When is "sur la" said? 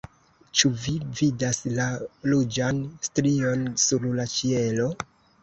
3.85-4.27